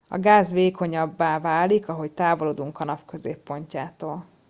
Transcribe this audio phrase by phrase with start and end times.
[0.07, 4.25] a gáz vékonyabbá válik ahogy távolodunk a nap középpontjától